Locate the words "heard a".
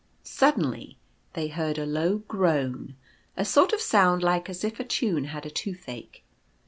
1.49-1.85